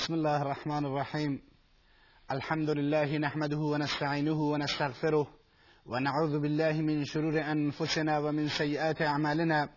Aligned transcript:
بسم 0.00 0.14
الله 0.14 0.42
الرحمن 0.42 0.86
الرحيم. 0.86 1.42
الحمد 2.30 2.70
لله 2.70 3.18
نحمده 3.18 3.56
ونستعينه 3.56 4.40
ونستغفره 4.42 5.26
ونعوذ 5.86 6.38
بالله 6.38 6.72
من 6.72 7.04
شرور 7.04 7.40
أنفسنا 7.40 8.18
ومن 8.18 8.48
سيئات 8.48 9.02
أعمالنا. 9.02 9.68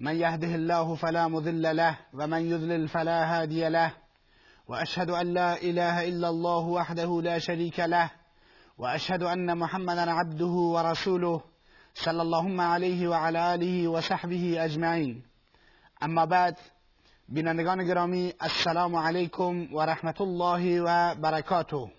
من 0.00 0.16
يهده 0.16 0.54
الله 0.54 0.94
فلا 0.94 1.28
مضل 1.28 1.76
له 1.76 1.98
ومن 2.14 2.50
يضلل 2.50 2.88
فلا 2.88 3.24
هادي 3.24 3.68
له. 3.68 3.92
وأشهد 4.68 5.10
أن 5.10 5.34
لا 5.34 5.62
إله 5.62 6.08
إلا 6.08 6.28
الله 6.28 6.64
وحده 6.66 7.22
لا 7.22 7.38
شريك 7.38 7.80
له. 7.80 8.10
وأشهد 8.78 9.22
أن 9.22 9.58
محمدا 9.58 10.10
عبده 10.10 10.54
ورسوله 10.74 11.40
صلى 11.94 12.22
اللهم 12.22 12.60
عليه 12.60 13.08
وعلى 13.08 13.54
آله 13.54 13.88
وصحبه 13.88 14.64
أجمعين. 14.64 15.22
أما 16.02 16.24
بعد 16.24 16.54
بینندگان 17.28 17.84
گرامی 17.84 18.32
السلام 18.40 18.96
علیکم 18.96 19.74
و 19.74 19.80
رحمت 19.80 20.20
الله 20.20 20.82
و 20.82 21.14
برکاته. 21.14 21.92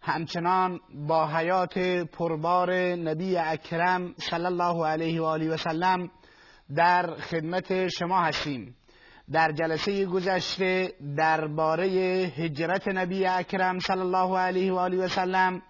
همچنان 0.00 0.80
با 1.08 1.26
حیات 1.26 1.78
پربار 2.12 2.74
نبی 2.94 3.36
اکرم 3.36 4.14
صلی 4.18 4.44
الله 4.44 4.86
علیه 4.86 5.20
و 5.20 5.24
آله 5.24 5.54
و 5.54 5.56
سلم 5.56 6.10
در 6.76 7.14
خدمت 7.14 7.88
شما 7.88 8.20
هستیم. 8.22 8.76
در 9.32 9.52
جلسه 9.52 10.06
گذشته 10.06 10.92
درباره 11.16 11.86
هجرت 12.36 12.88
نبی 12.88 13.26
اکرم 13.26 13.78
صلی 13.78 14.00
الله 14.00 14.38
علیه 14.38 14.72
و 14.72 14.76
آله 14.76 14.96
و 14.96 15.08
سلم 15.08 15.62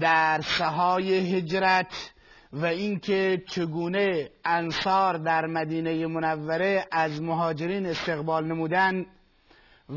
در 0.00 0.40
سهای 0.40 1.36
هجرت 1.36 2.13
و 2.54 2.64
اینکه 2.64 3.42
چگونه 3.48 4.30
انصار 4.44 5.16
در 5.16 5.46
مدینه 5.46 6.06
منوره 6.06 6.86
از 6.92 7.22
مهاجرین 7.22 7.86
استقبال 7.86 8.44
نمودن 8.46 9.06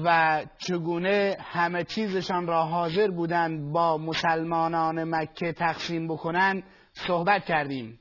و 0.03 0.41
چگونه 0.57 1.37
همه 1.39 1.83
چیزشان 1.83 2.47
را 2.47 2.63
حاضر 2.63 3.07
بودند 3.07 3.71
با 3.71 3.97
مسلمانان 3.97 5.03
مکه 5.03 5.53
تقسیم 5.53 6.07
بکنند 6.07 6.63
صحبت 6.93 7.45
کردیم. 7.45 7.99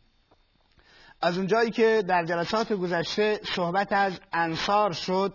از 1.22 1.38
اونجایی 1.38 1.70
که 1.70 2.02
در 2.08 2.24
جلسات 2.24 2.72
گذشته 2.72 3.40
صحبت 3.42 3.92
از 3.92 4.20
انصار 4.32 4.92
شد 4.92 5.34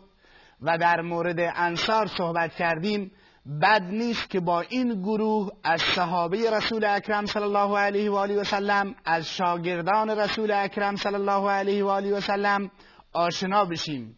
و 0.62 0.78
در 0.78 1.02
مورد 1.02 1.40
انصار 1.56 2.08
صحبت 2.08 2.54
کردیم 2.56 3.12
بد 3.46 3.84
نیست 3.84 4.30
که 4.30 4.40
با 4.40 4.62
این 4.62 5.02
گروه 5.02 5.50
از 5.64 5.82
صحابه 5.82 6.52
رسول 6.52 6.86
اکرم 6.86 7.26
صلی 7.26 7.44
الله 7.44 7.78
علیه 7.78 8.12
و 8.12 8.16
آله 8.16 8.42
و 8.42 8.44
سلم 8.44 8.96
از 9.06 9.30
شاگردان 9.30 10.10
رسول 10.10 10.52
اکرم 10.52 10.96
صلی 10.96 11.16
الله 11.16 11.50
علیه 11.50 11.84
و 11.84 11.88
آله 11.88 12.18
و 12.18 12.22
سلم 12.22 12.72
آشنا 13.14 13.66
بشیم. 13.66 14.18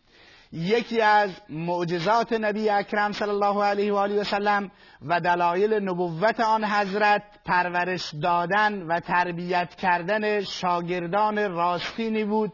یکی 0.51 1.01
از 1.01 1.29
معجزات 1.49 2.33
نبی 2.33 2.69
اکرم 2.69 3.11
صلی 3.11 3.29
الله 3.29 3.63
علیه 3.63 3.93
و 3.93 3.95
آله 3.95 4.21
و 4.21 4.23
سلم 4.23 4.71
و 5.01 5.19
دلایل 5.19 5.73
نبوت 5.73 6.39
آن 6.39 6.65
حضرت 6.65 7.23
پرورش 7.45 8.13
دادن 8.21 8.81
و 8.81 8.99
تربیت 8.99 9.75
کردن 9.75 10.41
شاگردان 10.41 11.51
راستینی 11.51 12.23
بود 12.23 12.53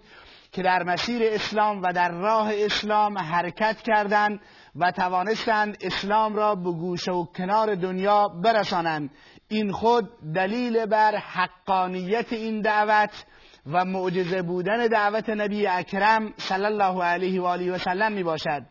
که 0.52 0.62
در 0.62 0.84
مسیر 0.84 1.22
اسلام 1.24 1.82
و 1.82 1.94
در 1.94 2.12
راه 2.12 2.52
اسلام 2.54 3.18
حرکت 3.18 3.82
کردند 3.82 4.40
و 4.76 4.92
توانستند 4.92 5.78
اسلام 5.82 6.36
را 6.36 6.56
به 6.56 6.72
گوشه 6.72 7.12
و 7.12 7.26
کنار 7.26 7.76
دنیا 7.76 8.28
برسانند. 8.28 9.10
این 9.48 9.72
خود 9.72 10.10
دلیل 10.36 10.86
بر 10.86 11.16
حقانیت 11.16 12.34
این 12.34 12.62
دعوت 12.62 13.26
و 13.66 13.86
معجزه 13.86 14.42
بودن 14.42 14.88
دعوت 14.88 15.30
نبی 15.30 15.68
اکرم 15.68 16.34
صلی 16.38 16.66
الله 16.66 17.04
علیه 17.04 17.42
و 17.42 17.46
آله 17.46 17.72
و 17.72 17.78
سلم 17.78 18.12
می 18.12 18.24
باشد. 18.24 18.64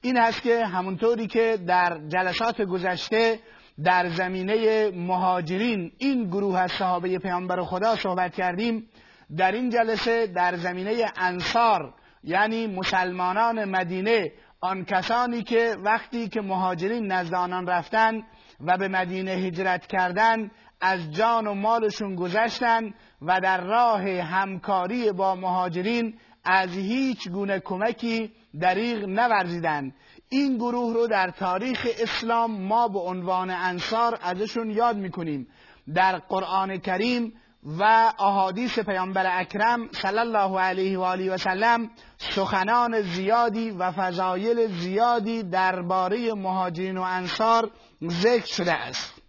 این 0.00 0.16
هست 0.16 0.42
که 0.42 0.66
همونطوری 0.66 1.26
که 1.26 1.58
در 1.66 2.00
جلسات 2.08 2.62
گذشته 2.62 3.40
در 3.84 4.08
زمینه 4.08 4.90
مهاجرین 4.90 5.92
این 5.98 6.24
گروه 6.24 6.58
از 6.58 6.72
صحابه 6.72 7.18
پیامبر 7.18 7.62
خدا 7.62 7.96
صحبت 7.96 8.34
کردیم 8.34 8.88
در 9.36 9.52
این 9.52 9.70
جلسه 9.70 10.26
در 10.26 10.56
زمینه 10.56 11.12
انصار 11.16 11.94
یعنی 12.24 12.66
مسلمانان 12.66 13.64
مدینه 13.64 14.32
آن 14.60 14.84
کسانی 14.84 15.42
که 15.42 15.76
وقتی 15.84 16.28
که 16.28 16.40
مهاجرین 16.40 17.12
نزد 17.12 17.34
آنان 17.34 17.66
رفتن 17.66 18.22
و 18.60 18.78
به 18.78 18.88
مدینه 18.88 19.30
هجرت 19.30 19.86
کردند 19.86 20.50
از 20.80 21.12
جان 21.12 21.46
و 21.46 21.54
مالشون 21.54 22.14
گذشتن 22.14 22.94
و 23.22 23.40
در 23.40 23.60
راه 23.60 24.02
همکاری 24.10 25.12
با 25.12 25.34
مهاجرین 25.34 26.18
از 26.44 26.70
هیچ 26.70 27.28
گونه 27.28 27.60
کمکی 27.60 28.32
دریغ 28.60 29.04
نورزیدند. 29.04 29.94
این 30.28 30.56
گروه 30.56 30.94
رو 30.94 31.06
در 31.06 31.30
تاریخ 31.30 31.86
اسلام 32.02 32.60
ما 32.60 32.88
به 32.88 32.98
عنوان 32.98 33.50
انصار 33.50 34.18
ازشون 34.22 34.70
یاد 34.70 34.96
می‌کنیم. 34.96 35.46
در 35.94 36.18
قرآن 36.18 36.76
کریم 36.76 37.32
و 37.64 38.12
احادیث 38.18 38.78
پیامبر 38.78 39.40
اکرم 39.40 39.88
صلی 39.92 40.18
الله 40.18 40.60
علیه 40.60 40.98
و 40.98 41.02
آله 41.02 41.34
و 41.34 41.36
سلم 41.36 41.90
سخنان 42.18 43.02
زیادی 43.02 43.70
و 43.70 43.92
فضایل 43.92 44.66
زیادی 44.66 45.42
درباره 45.42 46.34
مهاجرین 46.34 46.98
و 46.98 47.02
انصار 47.02 47.70
ذکر 48.08 48.46
شده 48.46 48.72
است. 48.72 49.22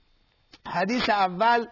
حدیث 0.68 1.10
اول 1.10 1.66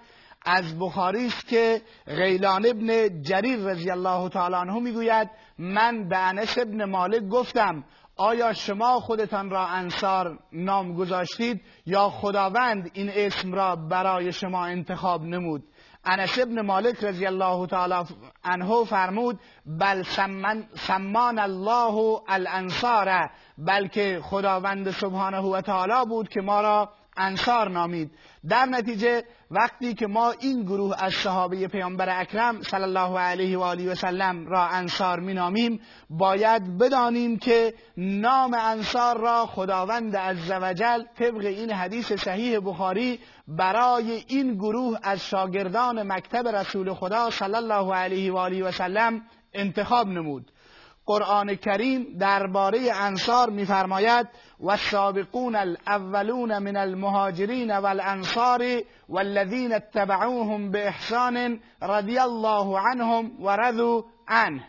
از 0.46 0.79
بخاری 0.79 1.25
است 1.28 1.47
که 1.47 1.81
غیلان 2.07 2.66
ابن 2.66 3.22
جریر 3.22 3.59
رضی 3.59 3.91
الله 3.91 4.29
تعالی 4.29 4.56
عنه 4.56 4.79
می‌گوید 4.79 5.29
من 5.57 6.09
به 6.09 6.18
انس 6.18 6.57
ابن 6.57 6.85
مالک 6.85 7.23
گفتم 7.23 7.84
آیا 8.16 8.53
شما 8.53 9.00
خودتان 9.00 9.50
را 9.50 9.68
انصار 9.68 10.40
نام 10.52 10.94
گذاشتید 10.94 11.62
یا 11.85 12.09
خداوند 12.09 12.91
این 12.94 13.12
اسم 13.16 13.53
را 13.53 13.75
برای 13.75 14.31
شما 14.31 14.66
انتخاب 14.66 15.23
نمود؟ 15.23 15.63
انس 16.06 16.40
ابن 16.40 16.62
مالک 16.62 17.03
رضی 17.03 17.25
الله 17.25 17.68
تعالی 17.68 17.96
عنه 18.44 18.84
فرمود 18.84 19.40
بل 19.66 20.03
سمان 20.75 21.40
الله 21.40 22.22
الانصار 22.28 23.30
بلکه 23.58 24.22
خداوند 24.24 24.91
سبحانه 24.91 25.40
و 25.40 25.62
تعالی 25.62 26.09
بود 26.09 26.30
که 26.30 26.41
ما 26.41 26.62
را 26.62 26.90
انصار 27.18 27.69
نامید. 27.69 28.12
در 28.50 28.66
نتیجه 28.66 29.24
وقتی 29.51 29.94
که 29.94 30.07
ما 30.07 30.31
این 30.31 30.63
گروه 30.63 31.03
از 31.03 31.13
صحابه 31.13 31.68
پیامبر 31.68 32.22
اکرم 32.22 32.62
صلی 32.62 32.84
الله 32.84 33.19
علیه 33.19 33.57
و 33.57 33.62
آله 33.62 33.91
و 33.91 33.96
سلم 33.96 34.47
را 34.47 34.68
انصار 34.68 35.19
مینامیم 35.19 35.79
باید 36.09 36.78
بدانیم 36.78 37.38
که 37.38 37.73
نام 37.97 38.53
انصار 38.53 39.18
را 39.18 39.46
خداوند 39.46 40.16
عزوجل 40.16 41.03
طبق 41.19 41.46
این 41.46 41.72
حدیث 41.72 42.12
صحیح 42.12 42.59
بخاری 42.59 43.19
برای 43.47 44.23
این 44.28 44.56
گروه 44.56 45.00
از 45.03 45.25
شاگردان 45.25 46.12
مکتب 46.12 46.47
رسول 46.47 46.94
خدا 46.94 47.29
صلی 47.29 47.56
الله 47.56 47.94
علیه 47.94 48.31
و 48.31 48.38
آله 48.38 48.63
و 48.63 48.72
سلم 48.72 49.22
انتخاب 49.53 50.07
نمود. 50.07 50.53
قرآن 51.06 51.56
کریم 51.56 52.18
درباره 52.19 52.80
انصار 52.94 53.50
میفرماید 53.50 54.28
و 54.64 54.78
سابقون 54.78 55.56
الاولون 55.56 56.58
من 56.58 56.75
المهاجرین 56.78 57.78
والانصار 57.78 58.64
والذین 59.09 59.74
اتبعوهم 59.74 60.72
باحسان 60.72 61.59
رضی 61.81 62.19
الله 62.19 62.80
عنهم 62.80 63.31
و 63.40 63.56
رضوا 63.56 64.03
عنه. 64.28 64.64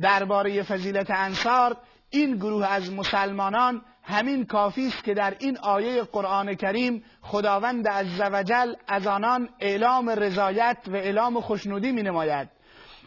درباره 0.00 0.62
فضیلت 0.62 1.10
انصار 1.10 1.76
این 2.10 2.36
گروه 2.36 2.66
از 2.66 2.92
مسلمانان 2.92 3.82
همین 4.02 4.46
کافی 4.46 4.86
است 4.86 5.04
که 5.04 5.14
در 5.14 5.36
این 5.38 5.58
آیه 5.58 6.02
قرآن 6.02 6.54
کریم 6.54 7.04
خداوند 7.22 7.88
عزوجل 7.88 8.74
از 8.88 9.06
آنان 9.06 9.48
اعلام 9.60 10.10
رضایت 10.10 10.78
و 10.86 10.96
اعلام 10.96 11.40
خوشنودی 11.40 11.92
می 11.92 12.02
نماید 12.02 12.48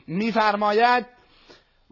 میفرماید 0.07 1.05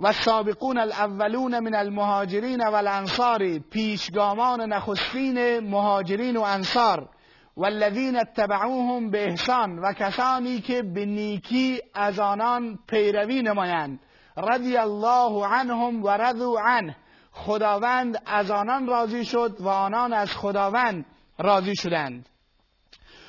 و 0.01 0.13
سابقون 0.13 0.77
الاولون 0.77 1.59
من 1.59 1.75
المهاجرین 1.75 2.67
و 2.67 2.75
الانصار 2.75 3.59
پیشگامان 3.59 4.61
نخستین 4.61 5.59
مهاجرین 5.59 6.37
و 6.37 6.41
انصار 6.41 7.09
والذین 7.57 8.19
اتبعوهم 8.19 9.09
به 9.09 9.23
احسان 9.23 9.79
و 9.79 9.93
کسانی 9.93 10.61
که 10.61 10.81
به 10.81 11.05
نیکی 11.05 11.81
از 11.93 12.19
آنان 12.19 12.79
پیروی 12.87 13.41
نمایند. 13.41 13.99
رضی 14.37 14.77
الله 14.77 15.47
عنهم 15.47 16.03
و 16.03 16.09
رضوا 16.09 16.61
عنه. 16.61 16.95
خداوند 17.31 18.21
از 18.25 18.51
آنان 18.51 18.87
راضی 18.87 19.25
شد 19.25 19.57
و 19.59 19.67
آنان 19.67 20.13
از 20.13 20.37
خداوند 20.37 21.05
راضی 21.39 21.75
شدند. 21.75 22.29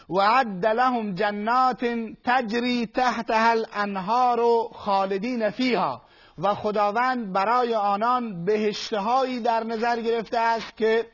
و 0.08 0.20
عد 0.20 0.66
لهم 0.66 1.14
جنات 1.14 1.84
تجری 2.24 2.86
تحتها 2.86 3.50
الانهار 3.50 4.40
خالدین 4.72 5.50
فیها. 5.50 6.02
و 6.38 6.54
خداوند 6.54 7.32
برای 7.32 7.74
آنان 7.74 8.44
بهشتهایی 8.44 9.40
در 9.40 9.64
نظر 9.64 10.00
گرفته 10.00 10.38
است 10.38 10.76
که 10.76 11.06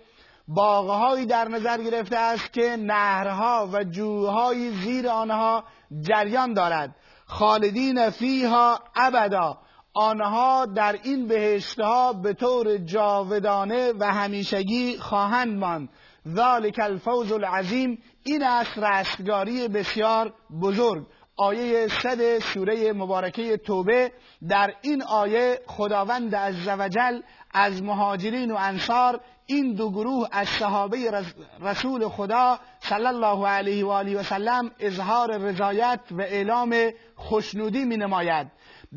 باغهایی 0.49 1.27
در 1.27 1.49
نظر 1.49 1.83
گرفته 1.83 2.17
است 2.17 2.53
که 2.53 2.77
نهرها 2.77 3.69
و 3.73 3.85
جوهای 3.85 4.71
زیر 4.71 5.09
آنها 5.09 5.65
جریان 6.01 6.53
دارد. 6.53 6.97
خالدین 7.27 8.11
فیها 8.11 8.81
ابدا. 8.97 9.59
آنها 9.95 10.67
در 10.67 10.99
این 11.03 11.27
بهشتها 11.27 12.13
به 12.13 12.33
طور 12.33 12.77
جاودانه 12.77 13.93
و 13.99 14.13
همیشگی 14.13 14.99
خواهند 14.99 15.59
ماند. 15.59 15.89
ذالک 16.29 16.81
الفوز 16.83 17.33
العظیم. 17.33 17.99
این 18.25 18.43
است 18.43 18.79
رستگاری 18.79 19.69
بسیار 19.69 20.33
بزرگ. 20.63 21.07
آیه 21.41 21.89
صد 21.89 22.39
سوره 22.39 22.93
مبارکه 22.93 23.57
توبه 23.57 24.13
در 24.49 24.75
این 24.83 25.03
آیه 25.03 25.61
خداوند 25.67 26.37
عزوجل 26.37 27.21
از 27.51 27.83
مهاجرین 27.83 28.51
و 28.51 28.57
انصار 28.61 29.21
این 29.47 29.75
دو 29.75 29.91
گروه 29.91 30.29
از 30.33 30.49
صحابه 30.49 31.23
رسول 31.61 32.09
خدا 32.09 32.59
صلی 32.81 33.07
الله 33.07 33.47
علیه 33.47 33.85
و 33.85 33.89
آله 33.89 34.21
و 34.21 34.23
سلم 34.23 34.71
اظهار 34.79 35.37
رضایت 35.37 36.01
و 36.11 36.21
اعلام 36.21 36.91
خوشنودی 37.17 37.85
می 37.85 37.97
نماید 37.97 38.47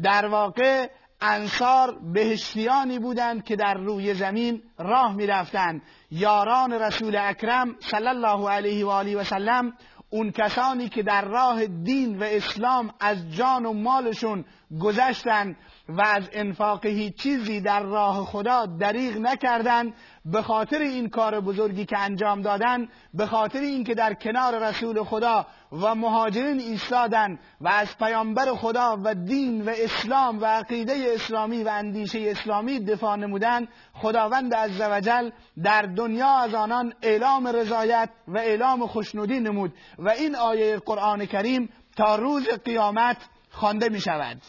در 0.04 0.28
واقع 0.28 0.88
انصار 1.22 2.00
بهشتیانی 2.14 3.00
بودند 3.00 3.44
که 3.44 3.56
در 3.56 3.74
روی 3.74 4.14
زمین 4.14 4.64
راه 4.78 5.16
می 5.16 5.28
رفتند 5.28 5.82
یاران 6.12 6.74
رسول 6.74 7.16
اکرم 7.16 7.76
صلی 7.80 8.08
الله 8.08 8.50
علیه 8.50 8.86
و 8.86 8.90
آله 8.90 9.18
و 9.18 9.24
سلم 9.24 9.74
اون 10.14 10.32
کسانی 10.32 10.90
که 10.90 11.04
در 11.04 11.26
راه 11.26 11.66
دین 11.66 12.20
و 12.20 12.24
اسلام 12.24 12.94
از 13.00 13.36
جان 13.36 13.66
و 13.66 13.74
مالشون 13.74 14.46
گذشتن 14.82 15.56
و 15.90 16.02
از 16.02 16.30
انفاق 16.34 16.86
هیچ 16.86 17.16
چیزی 17.16 17.62
در 17.62 17.84
راه 17.84 18.26
خدا 18.26 18.66
دریغ 18.66 19.18
نکردند 19.18 19.94
به 20.26 20.42
خاطر 20.42 20.80
این 20.80 21.10
کار 21.10 21.40
بزرگی 21.40 21.86
که 21.86 21.98
انجام 21.98 22.42
دادن 22.42 22.88
به 23.14 23.26
خاطر 23.26 23.60
اینکه 23.60 23.96
در 23.96 24.14
کنار 24.14 24.70
رسول 24.70 25.04
خدا 25.04 25.46
و 25.72 25.96
مهاجرین 25.96 26.60
ایستادن 26.60 27.40
و 27.62 27.68
از 27.68 27.98
پیامبر 27.98 28.54
خدا 28.54 28.98
و 29.04 29.16
دین 29.16 29.62
و 29.62 29.70
اسلام 29.70 30.42
و 30.42 30.46
عقیده 30.46 30.94
اسلامی 31.14 31.64
و 31.64 31.68
اندیشه 31.68 32.20
اسلامی 32.28 32.80
دفاع 32.80 33.16
نمودن 33.16 33.68
خداوند 33.94 34.56
عزوجل 34.56 35.30
در 35.64 35.82
دنیا 35.82 36.30
از 36.38 36.54
آنان 36.54 36.94
اعلام 37.02 37.48
رضایت 37.48 38.10
و 38.28 38.38
اعلام 38.38 38.88
خوشنودی 38.88 39.40
نمود 39.40 39.74
و 40.00 40.10
این 40.10 40.36
آیه 40.36 40.78
قرآن 40.78 41.26
کریم 41.26 41.70
تا 41.98 42.16
روز 42.16 42.50
قیامت 42.50 43.18
خوانده 43.50 43.90
می 43.90 44.02
شود 44.02 44.42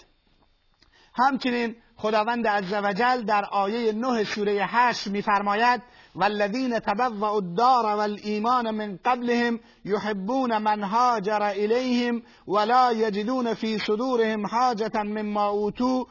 همچنین 1.15 1.77
خداوند 1.97 2.47
عزوجل 2.47 3.23
در 3.23 3.45
آیه 3.45 3.93
نه 3.93 4.25
سوره 4.25 4.67
هشت 4.69 5.07
میفرماید 5.07 5.83
والذین 6.15 6.79
تبوأوا 6.79 7.37
الدار 7.37 7.87
والایمان 7.87 8.71
من 8.71 8.99
قبلهم 9.05 9.61
يحبون 9.85 10.59
من 10.59 10.83
هاجر 10.83 11.43
الیهم 11.43 12.23
ولا 12.47 12.93
یجدون 12.93 13.55
في 13.55 13.79
صدورهم 13.79 14.47
حاجة 14.47 15.03
مما 15.03 15.49
اوتوا 15.49 16.05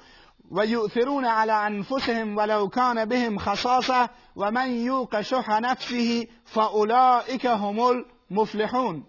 ويؤثرون 0.52 1.26
على 1.26 1.52
انفسهم 1.52 2.38
ولو 2.38 2.68
كان 2.68 3.06
بهم 3.06 3.38
خصاصه 3.38 4.10
ومن 4.36 4.72
يوق 4.72 5.22
شح 5.22 5.50
نفسه 5.50 6.28
فاولئك 6.46 7.46
هم 7.46 7.80
المفلحون. 7.80 9.04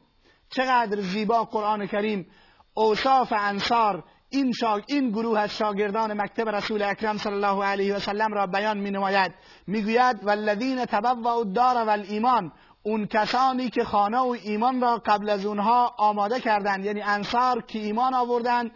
چقدر 0.50 1.00
زیبا 1.00 1.44
قرآن 1.44 1.86
کریم! 1.86 2.26
اوصاف 2.74 3.32
انصار 3.32 4.04
این, 4.32 4.52
شاگ... 4.52 4.82
این 4.86 5.10
گروه 5.10 5.40
از 5.40 5.56
شاگردان 5.56 6.20
مکتب 6.20 6.48
رسول 6.48 6.82
اکرم 6.82 7.18
صلی 7.18 7.32
الله 7.32 7.64
علیه 7.64 7.96
و 7.96 7.98
سلم 7.98 8.34
را 8.34 8.46
بیان 8.46 8.78
می 8.78 8.90
نماید 8.90 9.34
می 9.66 9.82
گوید 9.82 10.24
والذین 10.24 10.84
تبوأوا 10.84 11.38
الدار 11.38 11.76
والایمان 11.76 12.52
اون 12.82 13.06
کسانی 13.06 13.70
که 13.70 13.84
خانه 13.84 14.18
و 14.18 14.36
ایمان 14.44 14.80
را 14.80 15.02
قبل 15.06 15.30
از 15.30 15.46
اونها 15.46 15.94
آماده 15.98 16.40
کردند 16.40 16.84
یعنی 16.84 17.02
انصار 17.02 17.62
که 17.62 17.78
ایمان 17.78 18.14
آوردند 18.14 18.70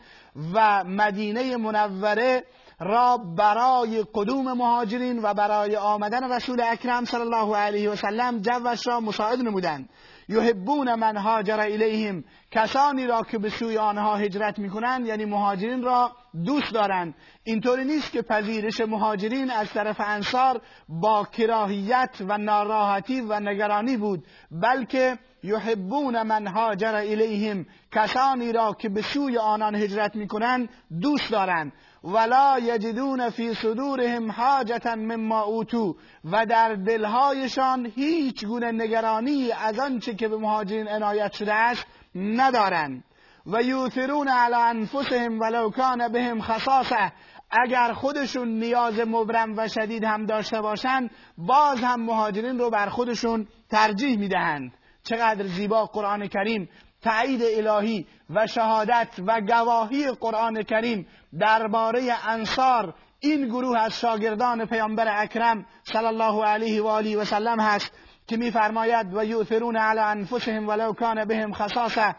و 0.55 0.85
مدینه 0.85 1.57
منوره 1.57 2.45
را 2.81 3.17
برای 3.17 4.05
قدوم 4.15 4.53
مهاجرین 4.53 5.21
و 5.23 5.35
برای 5.35 5.77
آمدن 5.77 6.33
رسول 6.33 6.61
اکرم 6.61 7.05
صلی 7.05 7.21
الله 7.21 7.57
علیه 7.57 7.91
و 7.91 7.97
سلم 7.97 8.39
جوش 8.39 8.87
را 8.87 9.01
مساعد 9.01 9.39
نمودند. 9.39 9.89
یحبون 10.29 10.95
من 10.95 11.17
هاجر 11.17 11.61
الیهم. 11.61 12.25
کسانی 12.51 13.07
را 13.07 13.23
که 13.23 13.39
به 13.39 13.51
سوی 13.51 13.79
آنها 13.79 14.17
هجرت 14.17 14.59
می‌کنند 14.59 15.07
یعنی 15.07 15.25
مهاجرین 15.25 15.83
را 15.83 16.13
دوست 16.45 16.73
دارند. 16.73 17.15
اینطوری 17.45 17.85
نیست 17.85 18.13
که 18.13 18.23
پذیرش 18.23 18.81
مهاجرین 18.81 19.51
از 19.51 19.73
طرف 19.73 19.97
انصار 20.01 20.61
با 20.89 21.25
کراهیت 21.33 22.17
و 22.21 22.39
ناراحتی 22.39 23.21
و 23.21 23.41
نگرانی 23.41 23.97
بود 23.97 24.27
بلکه 24.51 25.19
یحبون 25.43 26.23
من 26.23 26.47
هاجر 26.47 26.95
الیهم. 26.95 27.67
کسانی 27.93 28.53
را 28.53 28.73
که 28.73 28.89
به 28.89 29.03
سوی 29.03 29.39
آنان 29.39 29.75
هجرت 29.75 30.17
می‌کنند 30.17 30.69
دوست 31.01 31.31
دارند. 31.31 31.73
ولا 32.07 32.59
یجدون 32.59 33.31
فی 33.31 33.55
صدورهم 33.55 34.31
حاجتا 34.31 34.95
مما 34.95 35.43
اوتو. 35.43 35.97
و 36.25 36.47
در 36.47 36.75
دلهایشان 36.75 37.87
هیچ 37.87 38.45
گونه 38.45 38.73
نگرانی 38.73 39.53
از 39.53 39.79
آنچه 39.79 40.15
که 40.15 40.29
به 40.29 40.37
مهاجرین 40.37 40.89
عنایت 40.89 41.33
شده 41.33 41.55
است 41.55 41.87
ندارند. 42.15 43.05
و 43.47 43.63
یوثرون 43.63 44.29
علی 44.29 44.55
انفسهم 44.55 45.41
ولو 45.41 45.71
کان 45.71 46.09
بهم 46.09 46.43
خصاصه. 46.43 47.13
اگر 47.51 47.93
خودشون 47.93 48.49
نیاز 48.49 48.99
مبرم 48.99 49.55
و 49.57 49.69
شدید 49.69 50.05
هم 50.05 50.27
داشته 50.27 50.61
باشند 50.61 51.11
باز 51.39 51.79
هم 51.81 52.01
مهاجرین 52.01 52.59
رو 52.59 52.71
بر 52.71 52.89
خودشون 52.89 53.47
ترجیح 53.71 54.19
می‌دهند. 54.19 54.73
چقدر 55.05 55.47
زیبا 55.47 55.87
قرآن 55.87 56.27
کریم. 56.27 56.69
تایید 57.03 57.43
الهی. 57.43 58.07
و 58.31 58.47
شهادت 58.47 59.09
و 59.27 59.41
گواهی 59.41 60.11
قرآن 60.11 60.63
کریم 60.63 61.07
درباره 61.39 62.29
انصار 62.29 62.95
این 63.21 63.47
گروه 63.47 63.79
از 63.79 64.01
شاگردان 64.01 64.65
پیامبر 64.65 65.23
اکرم 65.23 65.67
صلی 65.83 66.07
الله 66.07 66.45
علیه 66.45 66.83
و 66.83 66.87
آله 66.87 67.17
و 67.17 67.25
سلم 67.25 67.61
هست 67.61 67.93
که 68.27 68.37
میفرماید 68.37 69.15
و 69.15 69.25
یؤثرون 69.25 69.77
علی 69.77 70.01
انفسهم 70.01 70.69
ولو 70.69 70.93
کان 70.93 71.25
بهم 71.25 71.53
خصاصه. 71.53 72.15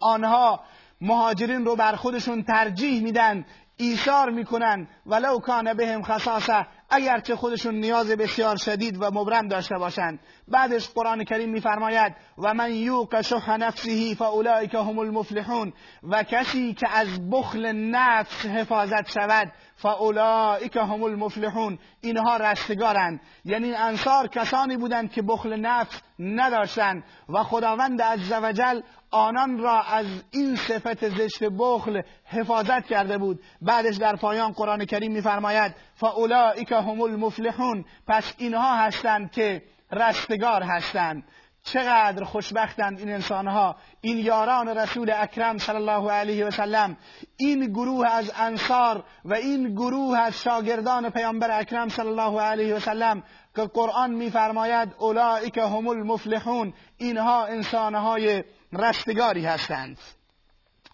آنها 0.00 0.60
مهاجرین 1.00 1.64
رو 1.64 1.76
بر 1.76 1.96
خودشون 1.96 2.42
ترجیح 2.42 3.02
میدن 3.02 3.44
ایثار 3.76 4.30
می‌کنن 4.30 4.88
ولو 5.06 5.38
کان 5.38 5.74
بهم 5.74 6.02
خصاصه. 6.02 6.66
اگرچه 6.90 7.36
خودشون 7.36 7.74
نیاز 7.74 8.10
بسیار 8.10 8.56
شدید 8.56 9.02
و 9.02 9.10
مبرم 9.10 9.48
داشته 9.48 9.78
باشند. 9.78 10.20
بعدش 10.48 10.88
قرآن 10.88 11.24
کریم 11.24 11.50
میفرماید 11.50 12.16
و 12.38 12.54
من 12.54 12.74
یوق 12.74 13.20
شح 13.20 13.56
نفسه 13.56 14.14
فاولئک 14.14 14.74
هم 14.74 14.98
المفلحون. 14.98 15.72
و 16.02 16.22
کسی 16.22 16.74
که 16.74 16.88
از 16.88 17.30
بخل 17.30 17.72
نفس 17.72 18.46
حفاظت 18.46 19.10
شود 19.10 19.52
فاولئک 19.76 20.76
هم 20.76 21.02
المفلحون. 21.02 21.78
اینها 22.00 22.36
رستگارند. 22.36 23.20
یعنی 23.44 23.74
انصار 23.74 24.28
کسانی 24.28 24.76
بودند 24.76 25.12
که 25.12 25.22
بخل 25.22 25.56
نفس 25.56 26.02
نداشتند. 26.18 27.04
و 27.28 27.42
خداوند 27.42 28.02
عزوجل 28.02 28.80
آنان 29.10 29.58
را 29.58 29.82
از 29.82 30.06
این 30.30 30.56
صفت 30.56 31.08
زشت 31.08 31.44
بخل 31.44 32.02
حفاظت 32.24 32.86
کرده 32.86 33.18
بود. 33.18 33.40
بعدش 33.62 33.96
در 33.96 34.16
پایان 34.16 34.52
قرآن 34.52 34.84
کریم 34.84 35.12
میفرماید 35.12 35.74
فاولئک 35.94 36.72
هم 36.72 37.00
المفلحون. 37.00 37.84
پس 38.06 38.34
اینها 38.38 38.76
هستند 38.76 39.30
که 39.32 39.62
رستگار 39.92 40.62
هستند. 40.62 41.24
چقدر 41.62 42.24
خوشبختند 42.24 42.98
این 42.98 43.12
انسانها. 43.12 43.76
این 44.00 44.18
یاران 44.18 44.68
رسول 44.68 45.10
اکرم 45.16 45.58
صلی 45.58 45.76
الله 45.76 46.10
علیه 46.10 46.46
و 46.46 46.50
سلم. 46.50 46.96
این 47.36 47.66
گروه 47.66 48.08
از 48.08 48.32
انصار 48.36 49.04
و 49.24 49.34
این 49.34 49.74
گروه 49.74 50.18
از 50.18 50.42
شاگردان 50.42 51.10
پیامبر 51.10 51.60
اکرم 51.60 51.88
صلی 51.88 52.08
الله 52.08 52.40
علیه 52.40 52.74
و 52.74 52.80
سلم 52.80 53.22
که 53.56 53.62
قرآن 53.62 54.10
میفرماید 54.10 54.94
اولئک 54.98 55.58
هم 55.58 55.88
المفلحون. 55.88 56.72
اینها 56.96 57.46
انسانهای 57.46 58.44
رستگاری 58.72 59.46
هستند. 59.46 59.98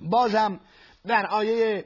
بازم 0.00 0.60
در 1.06 1.26
آیه 1.26 1.84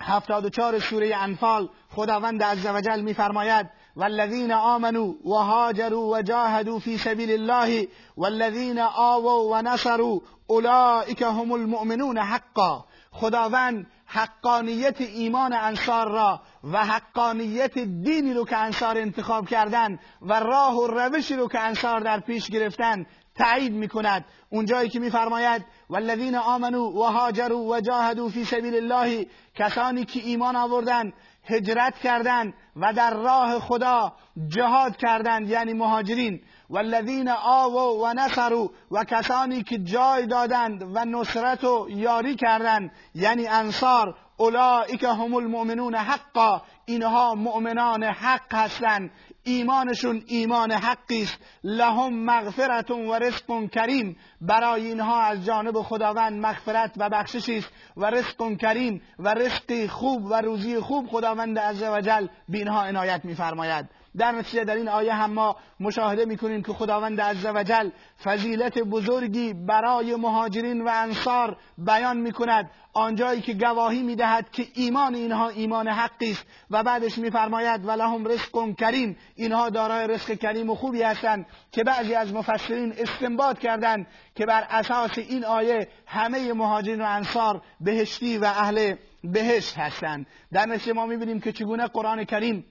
هفتاد 0.00 0.44
و 0.44 0.48
چهار 0.48 0.78
سوره 0.78 1.16
انفال 1.16 1.68
خداوند 1.90 2.42
عزوجل 2.42 3.00
میفرماید 3.00 3.70
والذین 3.96 4.52
آمنوا 4.52 5.14
و 5.24 5.34
هاجروا 5.34 6.10
و 6.10 6.22
جاهدوا 6.22 6.78
فی 6.78 6.98
سبیل 6.98 7.30
الله 7.30 7.88
والذین 8.16 8.78
آووا 8.78 9.44
و 9.44 9.62
نصروا 9.62 10.20
اولئک 10.46 11.22
هم 11.22 11.52
المؤمنون 11.52 12.18
حقا. 12.18 12.84
خداوند 13.12 13.86
حقانیت 14.06 15.00
ایمان 15.00 15.52
انصار 15.52 16.08
را 16.10 16.40
و 16.64 16.84
حقانیت 16.84 17.78
دینی 17.78 18.34
رو 18.34 18.44
که 18.44 18.56
انصار 18.56 18.98
انتخاب 18.98 19.48
کردن 19.48 19.98
و 20.22 20.40
راه 20.40 20.76
و 20.76 20.86
روشی 20.86 21.36
رو 21.36 21.48
که 21.48 21.60
انصار 21.60 22.00
در 22.00 22.20
پیش 22.20 22.50
گرفتن 22.50 23.06
تایید 23.40 23.72
می‌کند. 23.72 24.24
اونجایی 24.50 24.88
که 24.88 24.98
میفرماید 24.98 25.64
والذین 25.90 26.36
آمنوا 26.36 26.90
و 26.90 27.02
هاجروا 27.02 27.58
و 27.58 27.80
جاهدوا 27.80 28.28
فی 28.28 28.44
سبیل 28.44 28.74
الله 28.74 29.26
کسانی 29.54 30.04
که 30.04 30.20
ایمان 30.20 30.56
آوردن 30.56 31.12
هجرت 31.44 31.98
کردند 31.98 32.54
و 32.76 32.92
در 32.92 33.14
راه 33.14 33.58
خدا 33.58 34.12
جهاد 34.48 34.96
کردند. 34.96 35.48
یعنی 35.48 35.72
مهاجرین. 35.72 36.40
والذین 36.70 37.28
آووا 37.28 37.94
و 37.94 38.12
نصروا 38.12 38.70
و 38.90 39.04
کسانی 39.04 39.62
که 39.62 39.78
جای 39.78 40.26
دادند 40.26 40.82
و 40.82 41.04
نصرت 41.04 41.64
و 41.64 41.86
یاری 41.90 42.36
کردند. 42.36 42.90
یعنی 43.14 43.46
انصار. 43.46 44.14
اولئک 44.36 45.04
هم 45.04 45.34
المؤمنون 45.34 45.94
حقا. 45.94 46.62
اینها 46.84 47.34
مؤمنان 47.34 48.02
حق 48.02 48.54
هستند. 48.54 49.10
ایمانشون 49.42 50.22
ایمان 50.26 50.72
حقی 50.72 51.22
است. 51.22 51.38
لهم 51.64 52.24
مغفرت 52.24 52.90
و 52.90 53.14
رزق 53.14 53.70
کریم. 53.72 54.16
برای 54.40 54.86
اینها 54.86 55.20
از 55.20 55.44
جانب 55.44 55.82
خداوند 55.82 56.46
مغفرت 56.46 56.92
و 56.96 57.08
بخششی 57.08 57.58
است. 57.58 57.72
و 57.96 58.10
رزق 58.10 58.56
کریم 58.56 59.02
و 59.18 59.34
رزقی 59.34 59.88
خوب 59.88 60.24
و 60.24 60.34
روزی 60.34 60.80
خوب 60.80 61.06
خداوند 61.06 61.58
عزوجل 61.58 62.26
به 62.48 62.58
اینها 62.58 62.82
عنایت 62.84 63.24
میفرماید. 63.24 63.99
در 64.16 64.32
نتیجه 64.32 64.64
در 64.64 64.74
این 64.74 64.88
آیه 64.88 65.14
هم 65.14 65.30
ما 65.30 65.56
مشاهده 65.80 66.24
می‌کنیم 66.24 66.62
که 66.62 66.72
خداوند 66.72 67.20
عزوجل 67.20 67.90
فضیلت 68.24 68.78
بزرگی 68.78 69.52
برای 69.52 70.16
مهاجرین 70.16 70.82
و 70.82 70.90
انصار 70.92 71.56
بیان 71.78 72.16
می‌کند. 72.16 72.70
آنجایی 72.92 73.40
که 73.40 73.54
گواهی 73.54 74.02
می‌دهد 74.02 74.50
که 74.50 74.66
ایمان 74.74 75.14
اینها 75.14 75.48
ایمان 75.48 75.88
حقی 75.88 76.30
است 76.30 76.46
و 76.70 76.82
بعدش 76.82 77.18
میفرماید 77.18 77.86
ولهم 77.86 78.28
رزق 78.28 78.74
کریم. 78.78 79.16
اینها 79.34 79.70
دارای 79.70 80.06
رزق 80.06 80.34
کریم 80.34 80.70
و 80.70 80.74
خوبی 80.74 81.02
هستند 81.02 81.46
که 81.72 81.84
بعضی 81.84 82.14
از 82.14 82.32
مفسرین 82.32 82.94
استنباط 82.98 83.58
کردند 83.58 84.06
که 84.34 84.46
بر 84.46 84.66
اساس 84.70 85.18
این 85.18 85.44
آیه 85.44 85.88
همه 86.06 86.52
مهاجرین 86.52 87.00
و 87.00 87.04
انصار 87.04 87.62
بهشتی 87.80 88.38
و 88.38 88.44
اهل 88.44 88.94
بهشت 89.24 89.78
هستند. 89.78 90.26
در 90.52 90.66
نتیجه 90.66 90.92
ما 90.92 91.06
می‌بینیم 91.06 91.40
که 91.40 91.52
چگونه 91.52 91.86
قرآن 91.86 92.24
کریم 92.24 92.64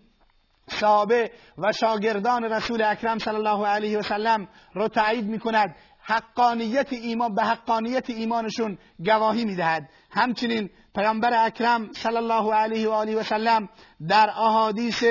صحابه 0.71 1.31
و 1.57 1.71
شاگردان 1.71 2.43
رسول 2.43 2.81
اکرم 2.81 3.17
صلی 3.19 3.35
الله 3.35 3.67
علیه 3.67 3.99
و 3.99 4.01
سلم 4.01 4.47
رو 4.73 4.87
تایید 4.87 5.25
می‌کند. 5.25 5.75
حقانیت 6.01 6.93
ایمان 6.93 7.35
به 7.35 7.43
حقانیت 7.43 8.09
ایمانشون 8.09 8.77
گواهی 9.05 9.45
می‌دهد. 9.45 9.89
همچنین 10.11 10.69
پیامبر 10.95 11.45
اکرم 11.45 11.93
صلی 11.93 12.17
الله 12.17 12.53
علیه 12.53 12.89
و 12.89 12.91
آله 12.91 13.15
و 13.15 13.23
سلم 13.23 13.69
در 14.07 14.29
احادیث 14.29 15.03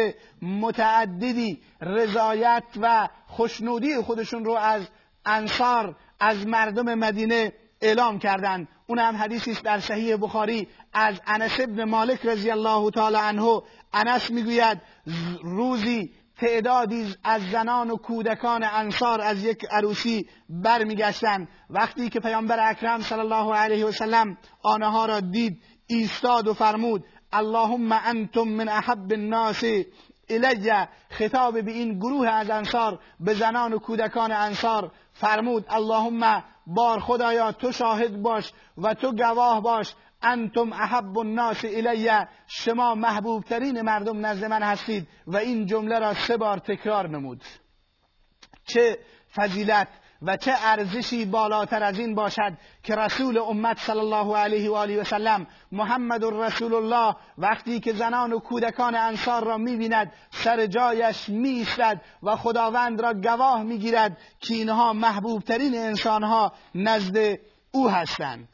متعددی 0.42 1.62
رضایت 1.80 2.64
و 2.80 3.08
خوشنودی 3.26 3.96
خودشون 3.96 4.44
رو 4.44 4.52
از 4.52 4.88
انصار 5.26 5.96
از 6.20 6.46
مردم 6.46 6.94
مدینه 6.94 7.52
اعلام 7.80 8.18
کردند. 8.18 8.68
اون 8.86 8.98
هم 8.98 9.16
حدیثی 9.16 9.50
است 9.50 9.64
در 9.64 9.80
صحیح 9.80 10.16
بخاری 10.16 10.68
از 10.98 11.20
انس 11.26 11.60
ابن 11.60 11.84
مالک 11.84 12.26
رضی 12.26 12.50
الله 12.50 12.90
تعالی 12.90 13.16
عنه 13.16 13.62
انس 13.92 14.30
می‌گوید 14.30 14.80
روزی 15.42 16.10
تعدادی 16.40 17.14
از 17.24 17.42
زنان 17.42 17.90
و 17.90 17.96
کودکان 17.96 18.64
انصار 18.64 19.20
از 19.20 19.44
یک 19.44 19.64
عروسی 19.70 20.28
برمیگشتند. 20.48 21.48
وقتی 21.70 22.08
که 22.08 22.20
پیامبر 22.20 22.70
اکرم 22.70 23.00
صلی 23.00 23.20
الله 23.20 23.54
علیه 23.54 23.86
و 23.86 23.92
سلم 23.92 24.36
آنها 24.62 25.06
را 25.06 25.20
دید 25.20 25.62
ایستاد 25.86 26.48
و 26.48 26.54
فرمود 26.54 27.04
اللهم 27.32 27.92
انتم 27.92 28.48
من 28.48 28.68
احب 28.68 29.12
الناس 29.12 29.64
الیه 30.28 30.88
خطاب 31.10 31.60
به 31.60 31.72
این 31.72 31.98
گروه 31.98 32.28
از 32.28 32.50
انصار 32.50 32.98
به 33.20 33.34
زنان 33.34 33.72
و 33.72 33.78
کودکان 33.78 34.32
انصار 34.32 34.92
فرمود 35.12 35.64
اللهم 35.70 36.44
بار 36.66 37.00
خدایا 37.00 37.52
تو 37.52 37.72
شاهد 37.72 38.22
باش 38.22 38.52
و 38.78 38.94
تو 38.94 39.12
گواه 39.12 39.62
باش 39.62 39.94
انتم 40.22 40.72
احب 40.72 41.18
الناس 41.18 41.64
الیه 41.64 42.28
شما 42.46 42.94
محبوب 42.94 43.44
ترین 43.44 43.82
مردم 43.82 44.26
نزد 44.26 44.44
من 44.44 44.62
هستید 44.62 45.08
و 45.26 45.36
این 45.36 45.66
جمله 45.66 45.98
را 45.98 46.14
سه 46.14 46.36
بار 46.36 46.58
تکرار 46.58 47.08
نمود. 47.08 47.42
چه 48.64 48.98
فضیلت 49.34 49.88
و 50.22 50.36
چه 50.36 50.52
ارزشی 50.64 51.24
بالاتر 51.24 51.82
از 51.82 51.98
این 51.98 52.14
باشد 52.14 52.52
که 52.82 52.94
رسول 52.94 53.38
امت 53.38 53.78
صلی 53.78 53.98
الله 53.98 54.36
علیه 54.36 54.70
و 54.70 54.74
آله 54.74 55.00
و 55.00 55.04
سلم 55.04 55.46
محمد 55.72 56.24
رسول 56.24 56.74
الله 56.74 57.16
وقتی 57.38 57.80
که 57.80 57.92
زنان 57.92 58.32
و 58.32 58.38
کودکان 58.38 58.94
انصار 58.94 59.44
را 59.44 59.56
می‌بیند 59.56 60.12
سر 60.30 60.66
جایش 60.66 61.28
میستد 61.28 62.00
و 62.22 62.36
خداوند 62.36 63.00
را 63.00 63.14
گواه 63.14 63.62
می‌گیرد 63.62 64.18
که 64.40 64.54
اینها 64.54 64.92
محبوب 64.92 65.42
ترین 65.42 65.74
انسانها 65.74 66.52
نزد 66.74 67.38
او 67.70 67.90
هستند. 67.90 68.48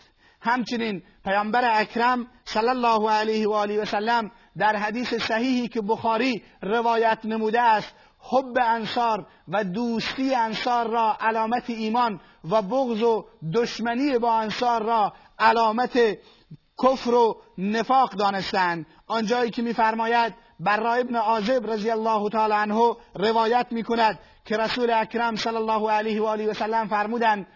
همچنین 0.45 1.03
پیامبر 1.25 1.81
اکرم 1.81 2.27
صلی 2.45 2.69
الله 2.69 3.11
علیه 3.11 3.49
و 3.49 3.53
آله 3.53 3.83
و 3.83 3.85
سلم 3.85 4.31
در 4.59 4.77
حدیث 4.77 5.15
صحیحی 5.15 5.69
که 5.69 5.81
بخاری 5.81 6.43
روایت 6.63 7.19
نموده 7.25 7.61
است 7.61 7.95
حب 8.19 8.59
انصار 8.59 9.27
و 9.49 9.65
دوستی 9.65 10.35
انصار 10.35 10.89
را 10.89 11.17
علامت 11.21 11.71
ایمان 11.71 12.21
و 12.51 12.63
بغض 12.63 13.03
و 13.03 13.25
دشمنی 13.55 14.19
با 14.19 14.39
انصار 14.39 14.83
را 14.83 15.13
علامت 15.39 15.99
کفر 16.83 17.15
و 17.15 17.37
نفاق 17.59 18.15
دانستند. 18.15 18.87
آنجایی 19.07 19.51
که 19.51 19.63
میفرماید 19.63 20.35
برای 20.61 21.01
ابن 21.01 21.17
عازب 21.17 21.71
رضی 21.71 21.91
الله 21.91 22.31
تعالی 22.31 22.55
عنه 22.55 22.97
روایت 23.15 23.67
می‌کند 23.71 24.19
که 24.45 24.57
رسول 24.57 24.91
اکرم 24.91 25.37
صلی 25.37 25.57
الله 25.57 25.91
علیه 25.91 26.23
و 26.23 26.25
آله 26.25 26.51
و 26.51 26.55
سلم 26.55 26.89
فرمودند 26.89 27.47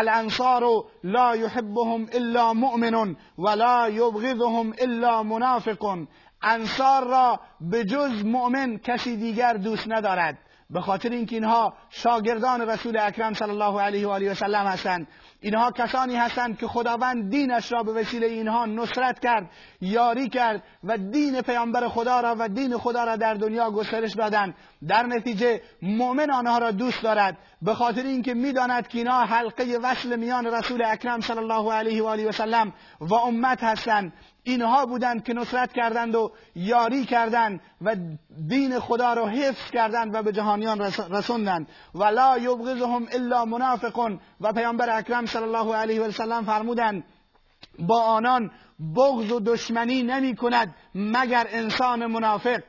الانصار 0.00 0.62
لا 1.04 1.34
يحبهم 1.34 2.06
الا 2.14 2.52
مؤمن 2.52 3.16
ولا 3.38 3.88
يبغضهم 3.88 4.72
الا 4.72 5.22
منافق. 5.22 6.06
انصار 6.42 7.04
را 7.04 7.40
به 7.60 7.84
جز 7.84 8.24
مؤمن 8.24 8.78
کسی 8.78 9.16
دیگر 9.16 9.52
دوست 9.52 9.88
ندارد. 9.88 10.38
به 10.70 10.80
خاطر 10.80 11.10
اینکه 11.10 11.36
اینها 11.36 11.74
شاگردان 11.90 12.60
رسول 12.60 12.98
اکرم 12.98 13.34
صلی 13.34 13.50
الله 13.50 13.80
علیه 13.80 14.06
و 14.06 14.10
آله 14.10 14.30
و 14.30 14.34
سلم 14.34 14.66
هستند. 14.66 15.06
اینها 15.40 15.70
کسانی 15.70 16.16
هستند 16.16 16.58
که 16.58 16.66
خداوند 16.66 17.30
دینش 17.30 17.72
را 17.72 17.82
به 17.82 17.92
وسیله 17.92 18.26
اینها 18.26 18.66
نصرت 18.66 19.20
کرد 19.20 19.50
یاری 19.80 20.28
کرد 20.28 20.62
و 20.84 20.98
دین 20.98 21.40
پیامبر 21.40 21.88
خدا 21.88 22.20
را 22.20 22.36
و 22.38 22.48
دین 22.48 22.78
خدا 22.78 23.04
را 23.04 23.16
در 23.16 23.34
دنیا 23.34 23.70
گسترش 23.70 24.14
دادند. 24.14 24.54
در 24.88 25.02
نتیجه 25.02 25.60
مؤمن 25.82 26.30
آنها 26.30 26.58
را 26.58 26.70
دوست 26.70 27.02
دارد. 27.02 27.38
به 27.62 27.74
خاطر 27.74 28.02
اینکه 28.02 28.34
می‌داند 28.34 28.88
که 28.88 28.98
اینها 28.98 29.24
حلقه 29.24 29.78
وصل 29.82 30.16
میان 30.16 30.46
رسول 30.46 30.82
اکرم 30.84 31.20
صلی 31.20 31.38
الله 31.38 31.72
علیه 31.72 32.02
و 32.02 32.06
آله 32.06 32.28
و 32.28 32.32
سلم 32.32 32.72
و 33.00 33.14
امت 33.14 33.64
هستند. 33.64 34.12
اینها 34.46 34.86
بودند 34.86 35.24
که 35.24 35.32
نصرت 35.32 35.72
کردند 35.72 36.14
و 36.14 36.32
یاری 36.54 37.04
کردند 37.04 37.60
و 37.82 37.96
دین 38.48 38.78
خدا 38.78 39.14
را 39.14 39.26
حفظ 39.26 39.70
کردند 39.70 40.14
و 40.14 40.22
به 40.22 40.32
جهانیان 40.32 40.80
رسوندند. 41.10 41.68
ولا 41.94 42.38
یبغضهم 42.38 43.06
الا 43.12 43.44
منافقون. 43.44 44.20
و 44.40 44.52
پیامبر 44.52 44.98
اکرم 44.98 45.26
صلی 45.26 45.42
الله 45.42 45.74
علیه 45.74 46.02
و 46.02 46.10
سلم 46.10 46.44
فرمودند 46.44 47.04
با 47.78 48.02
آنان 48.02 48.50
بغض 48.96 49.32
و 49.32 49.40
دشمنی 49.40 50.02
نمی 50.02 50.36
کند 50.36 50.74
مگر 50.94 51.46
انسان 51.50 52.06
منافق. 52.06 52.62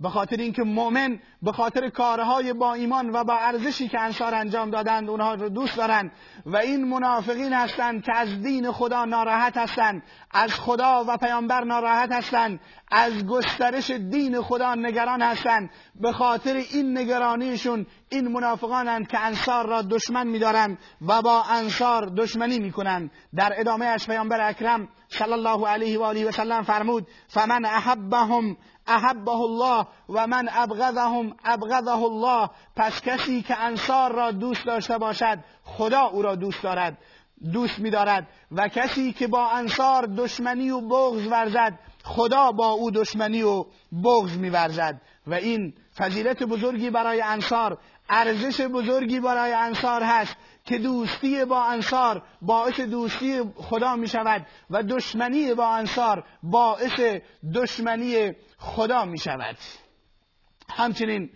به 0.00 0.08
خاطر 0.08 0.36
اینکه 0.36 0.62
مؤمن 0.62 1.18
به 1.44 1.52
خاطر 1.52 1.88
کارهای 1.88 2.52
با 2.52 2.74
ایمان 2.74 3.10
و 3.10 3.24
با 3.24 3.34
ارزشی 3.34 3.88
که 3.88 4.00
انصار 4.00 4.34
انجام 4.34 4.70
دادند 4.70 5.10
اونها 5.10 5.34
رو 5.34 5.48
دوست 5.48 5.76
دارند. 5.76 6.12
و 6.46 6.56
این 6.56 6.84
منافقین 6.84 7.52
هستند 7.52 8.04
که 8.04 8.16
از 8.16 8.42
دین 8.42 8.72
خدا 8.72 9.04
ناراحت 9.04 9.56
هستند 9.56 10.02
از 10.30 10.60
خدا 10.60 11.04
و 11.08 11.16
پیامبر 11.16 11.64
ناراحت 11.64 12.12
هستند 12.12 12.60
از 12.92 13.26
گسترش 13.26 13.90
دین 13.90 14.42
خدا 14.42 14.74
نگران 14.74 15.22
هستند. 15.22 15.70
به 15.94 16.12
خاطر 16.12 16.56
این 16.56 16.98
نگرانیشون 16.98 17.86
این 18.08 18.28
منافقانند 18.28 19.08
که 19.08 19.20
انصار 19.20 19.66
را 19.66 19.82
دشمن 19.82 20.26
میدارند 20.26 20.78
و 21.08 21.22
با 21.22 21.42
انصار 21.42 22.06
دشمنی 22.06 22.58
می‌کنند. 22.58 23.10
در 23.34 23.52
ادامه 23.56 23.86
اش 23.86 24.06
پیامبر 24.06 24.48
اکرم 24.48 24.88
صلی 25.08 25.32
الله 25.32 25.68
علیه 25.68 25.98
و 25.98 26.02
آله 26.02 26.28
و 26.28 26.30
سلم 26.30 26.62
فرمود 26.62 27.06
فمن 27.28 27.64
احبهم 27.64 28.56
احبه 28.86 29.30
الله 29.30 29.86
و 30.08 30.26
من 30.26 30.48
ابغضهم 30.52 31.33
ابغضه 31.44 32.02
الله. 32.02 32.50
پس 32.76 33.00
کسی 33.00 33.42
که 33.42 33.60
انصار 33.60 34.12
را 34.12 34.30
دوست 34.30 34.66
داشته 34.66 34.98
باشد 34.98 35.38
خدا 35.64 36.00
او 36.00 36.22
را 36.22 36.34
دوست 36.34 36.62
دارد 36.62 36.98
دوست 37.52 37.78
می‌دارد. 37.78 38.26
و 38.52 38.68
کسی 38.68 39.12
که 39.12 39.26
با 39.26 39.50
انصار 39.50 40.06
دشمنی 40.06 40.70
و 40.70 40.80
بغض 40.80 41.26
ورزد 41.26 41.78
خدا 42.04 42.52
با 42.52 42.70
او 42.70 42.90
دشمنی 42.90 43.42
و 43.42 43.64
بغض 44.04 44.38
می‌ورزد. 44.38 45.00
و 45.26 45.34
این 45.34 45.74
فضیلت 45.96 46.42
بزرگی 46.42 46.90
برای 46.90 47.20
انصار 47.20 47.78
ارزش 48.08 48.60
بزرگی 48.60 49.20
برای 49.20 49.52
انصار 49.52 50.02
هست 50.02 50.36
که 50.64 50.78
دوستی 50.78 51.44
با 51.44 51.64
انصار 51.64 52.22
باعث 52.42 52.80
دوستی 52.80 53.42
خدا 53.56 53.96
می 53.96 54.08
شود 54.08 54.46
و 54.70 54.82
دشمنی 54.82 55.54
با 55.54 55.68
انصار 55.68 56.24
باعث 56.42 57.00
دشمنی 57.54 58.32
خدا 58.58 59.04
می 59.04 59.18
شود 59.18 59.56
همچنین 60.70 61.30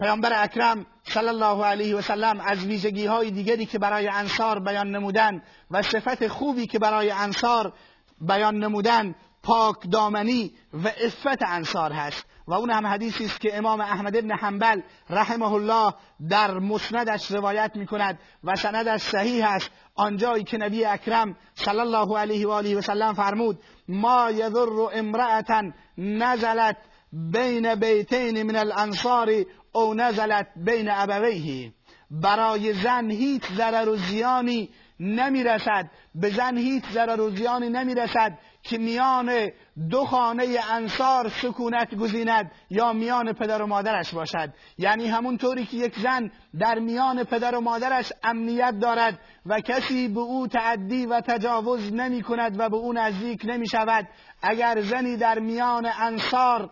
پیامبر 0.00 0.42
اکرم 0.42 0.86
صلی 1.02 1.28
الله 1.28 1.64
علیه 1.64 1.96
و 1.96 2.00
سلم 2.00 2.40
از 2.40 2.66
ویژگی 2.66 3.06
های 3.06 3.30
دیگری 3.30 3.66
که 3.66 3.78
برای 3.78 4.08
انصار 4.08 4.60
بیان 4.60 4.90
نمودن 4.90 5.42
و 5.70 5.82
صفت 5.82 6.28
خوبی 6.28 6.66
که 6.66 6.78
برای 6.78 7.10
انصار 7.10 7.72
بیان 8.20 8.56
نمودن 8.56 9.14
پاک 9.42 9.76
دامنی 9.90 10.52
و 10.72 10.88
افت 10.88 11.42
انصار 11.46 11.92
هست. 11.92 12.26
و 12.46 12.54
اون 12.54 12.70
هم 12.70 12.86
حدیثی 12.86 13.24
است 13.24 13.40
که 13.40 13.58
امام 13.58 13.80
احمد 13.80 14.16
ابن 14.16 14.30
حنبل 14.30 14.80
رحمه 15.10 15.52
الله 15.52 15.94
در 16.28 16.58
مسندش 16.58 17.30
روایت 17.30 17.72
می 17.74 17.86
کند 17.86 18.18
و 18.44 18.56
سندش 18.56 19.00
صحیح 19.02 19.50
است. 19.50 19.70
آنجایی 19.94 20.44
که 20.44 20.58
نبی 20.58 20.84
اکرم 20.84 21.36
صلی 21.54 21.80
الله 21.80 22.18
علیه 22.18 22.46
و 22.46 22.50
آله 22.50 22.76
و 22.76 22.80
سلم 22.80 23.14
فرمود 23.14 23.58
ما 23.88 24.30
یذر 24.30 24.68
امرأتا 24.92 25.62
نزلت 25.98 26.76
بین 27.12 27.74
بیتین 27.74 28.42
من 28.42 28.56
الانصار 28.56 29.30
او 29.72 29.94
نزلت 29.94 30.46
بین 30.56 30.88
ابویه. 30.90 31.72
برای 32.10 32.72
زن 32.72 33.10
هیچ 33.10 33.42
ضرر 33.56 33.88
و 33.88 33.96
زیانی 33.96 34.70
نمی‌رسد. 35.00 35.90
به 36.14 36.30
زن 36.30 36.56
هیچ 36.56 36.84
ضرر 36.92 37.20
و 37.20 37.30
زیانی 37.30 37.68
نمی‌رسد 37.68 38.38
که 38.62 38.78
میان 38.78 39.48
دو 39.90 40.04
خانه 40.04 40.46
انصار 40.70 41.28
سکونت 41.28 41.94
گزیند 41.94 42.50
یا 42.70 42.92
میان 42.92 43.32
پدر 43.32 43.62
و 43.62 43.66
مادرش 43.66 44.14
باشد. 44.14 44.52
یعنی 44.78 45.06
همون 45.06 45.36
طوری 45.38 45.66
که 45.66 45.76
یک 45.76 45.98
زن 45.98 46.30
در 46.60 46.78
میان 46.78 47.24
پدر 47.24 47.54
و 47.54 47.60
مادرش 47.60 48.12
امنیت 48.22 48.74
دارد 48.80 49.18
و 49.46 49.60
کسی 49.60 50.08
به 50.08 50.20
او 50.20 50.46
تعدی 50.46 51.06
و 51.06 51.20
تجاوز 51.20 51.92
نمی 51.92 52.22
کند 52.22 52.60
و 52.60 52.68
به 52.68 52.76
او 52.76 52.92
نزدیک 52.92 53.42
نمی 53.44 53.68
شود 53.68 54.08
اگر 54.42 54.80
زنی 54.80 55.16
در 55.16 55.38
میان 55.38 55.88
انصار 56.00 56.70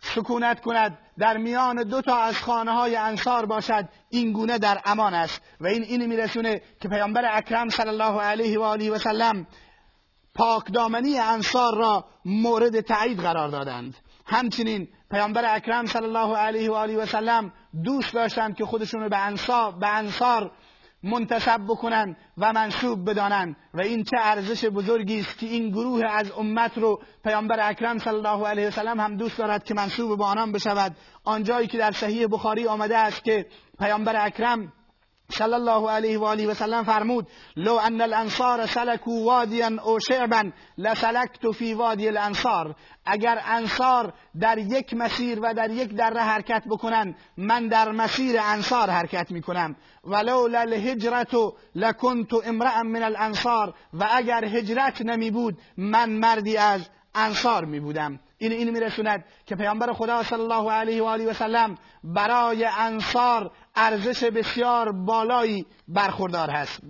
سکونت 0.00 0.60
کند. 0.60 0.98
در 1.18 1.36
میان 1.36 1.82
دو 1.82 2.02
تا 2.02 2.16
از 2.16 2.36
خانه 2.36 2.72
های 2.72 2.96
انصار 2.96 3.46
باشد. 3.46 3.88
این 4.10 4.32
گونه 4.32 4.58
در 4.58 4.80
امان 4.84 5.14
است. 5.14 5.42
و 5.60 5.66
این 5.66 5.82
اینی 5.82 6.06
میرسونه 6.06 6.62
که 6.80 6.88
پیامبر 6.88 7.36
اکرم 7.36 7.68
صلی 7.68 7.88
الله 7.88 8.20
علیه 8.20 8.58
و 8.58 8.62
آله 8.62 8.90
و 8.90 8.98
سلم 8.98 9.46
پاکدامنی 10.34 11.18
انصار 11.18 11.76
را 11.76 12.04
مورد 12.24 12.80
تایید 12.80 13.20
قرار 13.20 13.48
دادند. 13.48 13.96
همچنین 14.26 14.88
پیامبر 15.10 15.54
اکرم 15.54 15.86
صلی 15.86 16.04
الله 16.04 16.36
علیه 16.36 16.70
و 16.70 16.74
آله 16.74 16.96
و 16.96 17.06
سلم 17.06 17.52
دوست 17.84 18.14
داشتند 18.14 18.56
که 18.56 18.64
خودشون 18.64 19.08
به 19.08 19.16
انصار 19.16 19.72
به 19.72 19.88
انصار 19.88 20.50
منتصب 21.02 21.60
بکنن 21.68 22.16
و 22.38 22.52
منصوب 22.52 23.10
بدانند 23.10 23.56
و 23.74 23.80
این 23.80 24.04
چه 24.04 24.16
ارزش 24.20 24.64
بزرگی 24.64 25.20
است 25.20 25.38
که 25.38 25.46
این 25.46 25.70
گروه 25.70 26.04
از 26.04 26.30
امت 26.30 26.78
رو 26.78 27.02
پیامبر 27.24 27.70
اکرم 27.70 27.98
صلی 27.98 28.14
الله 28.14 28.46
علیه 28.46 28.68
و 28.68 28.70
سلم 28.70 29.00
هم 29.00 29.16
دوست 29.16 29.38
دارد 29.38 29.64
که 29.64 29.74
منصوب 29.74 30.18
به 30.18 30.24
آنان 30.24 30.52
بشود. 30.52 30.96
آنجایی 31.24 31.66
که 31.66 31.78
در 31.78 31.92
صحیح 31.92 32.26
بخاری 32.26 32.66
آمده 32.66 32.98
است 32.98 33.24
که 33.24 33.46
پیامبر 33.78 34.26
اکرم 34.26 34.72
صلی 35.32 35.54
الله 35.54 35.90
علیه 35.90 36.18
و 36.18 36.24
آله 36.24 36.46
و 36.46 36.54
سلم 36.54 36.84
فرمود 36.84 37.26
لو 37.56 37.74
ان 37.76 38.00
الانصار 38.00 38.66
سلكوا 38.66 39.24
وادیا 39.24 39.70
او 39.82 39.98
شعبا 40.00 40.52
لسلكت 40.78 41.50
فی 41.50 41.74
وادی 41.74 42.08
الانصار. 42.08 42.74
اگر 43.06 43.38
انصار 43.46 44.12
در 44.40 44.58
یک 44.58 44.94
مسیر 44.94 45.38
و 45.42 45.54
در 45.54 45.70
یک 45.70 45.94
دره 45.94 46.20
حرکت 46.20 46.62
بکنن 46.70 47.14
من 47.36 47.68
در 47.68 47.92
مسیر 47.92 48.36
انصار 48.40 48.90
حرکت 48.90 49.30
می‌کنم. 49.30 49.76
ولو 50.04 50.38
الهجرت 50.38 51.34
لکنت 51.74 52.34
امرا 52.46 52.82
من 52.82 53.02
الانصار. 53.02 53.74
و 53.92 54.08
اگر 54.12 54.44
هجرت 54.44 55.02
نمی 55.02 55.30
بود 55.30 55.58
من 55.76 56.10
مردی 56.10 56.56
از 56.56 56.88
انصار 57.14 57.64
می 57.64 57.80
بودم 57.80 58.20
این 58.38 58.52
این 58.52 58.70
میرسوند 58.70 59.24
که 59.46 59.56
پیامبر 59.56 59.92
خدا 59.92 60.22
صلی 60.22 60.40
الله 60.40 60.72
علیه 60.72 61.02
و 61.02 61.06
آله 61.06 61.30
و 61.30 61.32
سلم 61.32 61.74
برای 62.04 62.68
انصار 62.78 63.50
ارزش 63.76 64.24
بسیار 64.24 64.92
بالایی 64.92 65.66
برخوردار 65.88 66.50
هست 66.50 66.80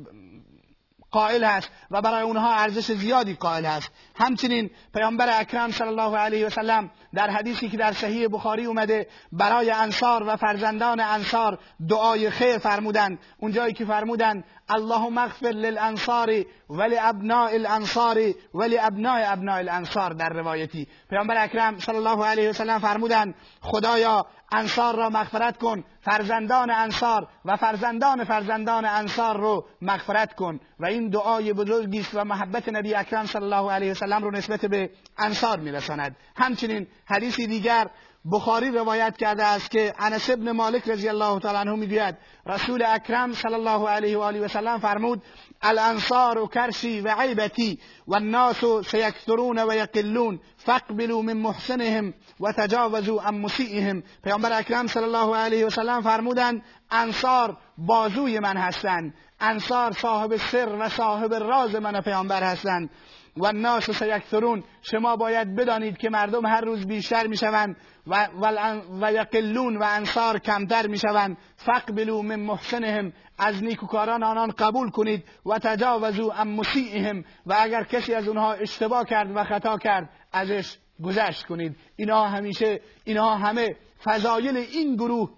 قائل 1.10 1.44
هست 1.44 1.70
و 1.90 2.02
برای 2.02 2.22
اونها 2.22 2.54
ارزش 2.54 2.92
زیادی 2.92 3.34
قائل 3.34 3.64
هست. 3.64 3.90
همچنین 4.16 4.70
پیامبر 4.94 5.40
اکرم 5.40 5.70
صلی 5.70 5.88
الله 5.88 6.16
علیه 6.16 6.46
و 6.46 6.50
سلم 6.50 6.90
در 7.14 7.30
حدیثی 7.30 7.68
که 7.68 7.76
در 7.76 7.92
صحیح 7.92 8.28
بخاری 8.28 8.64
اومده 8.64 9.06
برای 9.32 9.70
انصار 9.70 10.22
و 10.26 10.36
فرزندان 10.36 11.00
انصار 11.00 11.58
دعای 11.88 12.30
خیر 12.30 12.58
فرمودند. 12.58 13.18
اونجایی 13.38 13.72
که 13.72 13.84
فرمودند 13.84 14.44
اللهم 14.68 15.18
اغفر 15.18 15.46
للانصار 15.46 16.44
ولی 16.70 16.98
ابناء 16.98 17.50
الانصار 17.52 18.18
ولی 18.54 18.78
ابناء 18.78 19.32
ابناء 19.32 19.58
الانصار 19.58 20.12
در 20.12 20.28
روایتی. 20.28 20.88
پیامبر 21.10 21.44
اکرم 21.44 21.78
صلی 21.78 21.96
الله 21.96 22.24
علیه 22.24 22.50
و 22.50 22.52
سلم 22.52 22.78
فرمودند 22.78 23.34
خدایا 23.60 24.26
انصار 24.52 24.96
را 24.96 25.10
مغفرت 25.10 25.58
کن 25.58 25.84
فرزندان 26.00 26.70
انصار 26.70 27.28
و 27.44 27.56
فرزندان 27.56 28.24
فرزندان 28.24 28.84
انصار 28.84 29.36
رو 29.36 29.66
مغفرت 29.82 30.34
کن. 30.34 30.60
و 30.80 30.86
این 30.86 31.08
دعای 31.08 31.52
بزرگی 31.52 32.00
است 32.00 32.10
و 32.14 32.24
محبت 32.24 32.68
نبی 32.68 32.94
اکرم 32.94 33.26
صلی 33.26 33.44
الله 33.44 33.72
علیه 33.72 33.90
و 33.90 33.94
سلم 33.94 34.22
رو 34.22 34.30
نسبت 34.30 34.66
به 34.66 34.90
انصار 35.18 35.60
میرساند. 35.60 36.16
همچنین 36.36 36.86
حدیثی 37.08 37.46
دیگر 37.46 37.86
بخاری 38.32 38.70
روایت 38.70 39.16
کرده 39.16 39.44
است 39.44 39.70
که 39.70 39.94
انس 39.98 40.30
ابن 40.30 40.52
مالک 40.52 40.88
رضی 40.88 41.08
الله 41.08 41.40
تعالی 41.40 41.58
عنه 41.58 41.76
می‌گوید 41.76 42.16
رسول 42.46 42.84
اکرم 42.86 43.32
صلی 43.32 43.54
الله 43.54 43.88
علیه 43.88 44.18
و 44.18 44.20
آله 44.20 44.40
و 44.40 44.48
سلم 44.48 44.78
فرمود 44.78 45.22
الانصار 45.62 46.46
کرشی 46.46 47.00
و 47.00 47.14
عیبتی 47.18 47.78
و 48.06 48.14
الناس 48.14 48.64
سیکثرون 48.64 49.58
و 49.58 49.74
یقلون 49.74 50.40
فاقبلوا 50.56 51.22
من 51.22 51.32
محسنهم 51.32 52.14
و 52.40 52.52
تجاوزوا 52.52 53.22
عن 53.22 53.34
مسیئهم. 53.34 54.02
پیامبر 54.24 54.58
اکرم 54.58 54.86
صلی 54.86 55.04
الله 55.04 55.36
علیه 55.36 55.66
و 55.66 55.70
سلم 55.70 56.02
فرمودند 56.02 56.62
انصار 56.90 57.56
بازوی 57.78 58.38
من 58.38 58.56
هستند 58.56 59.14
انصار 59.40 59.92
صاحب 59.92 60.36
سر 60.36 60.76
و 60.80 60.88
صاحب 60.88 61.34
راز 61.34 61.74
من 61.74 62.00
پیامبر 62.00 62.42
هستند. 62.42 62.90
و 63.38 63.46
الناس 63.46 63.90
سیکثرون 63.90 64.64
شما 64.82 65.16
باید 65.16 65.56
بدانید 65.56 65.96
که 65.96 66.10
مردم 66.10 66.46
هر 66.46 66.60
روز 66.60 66.86
بیشتر 66.86 67.26
می‌شوند 67.26 67.76
و 68.06 68.28
و 69.00 69.12
یقلون 69.12 69.76
و 69.76 69.84
انصار 69.88 70.38
کمتر 70.38 70.86
می‌شوند. 70.86 71.36
فقبلوا 71.56 72.22
من 72.22 72.40
محسنهم. 72.40 73.12
از 73.38 73.64
نیکوکاران 73.64 74.22
آنان 74.22 74.50
قبول 74.50 74.90
کنید. 74.90 75.24
و 75.46 75.58
تجاوزوا 75.58 76.34
عن 76.34 76.48
مسیئهم. 76.48 77.24
و 77.46 77.56
اگر 77.58 77.84
کسی 77.84 78.14
از 78.14 78.28
اونها 78.28 78.52
اشتباه 78.52 79.04
کرد 79.04 79.36
و 79.36 79.44
خطا 79.44 79.78
کرد 79.78 80.10
ازش 80.32 80.76
گذشت 81.04 81.46
کنید. 81.46 81.76
اینها 81.96 82.28
همیشه 82.28 82.80
اینها 83.04 83.36
همه 83.36 83.68
فضایل 84.04 84.56
این 84.56 84.96
گروه 84.96 85.30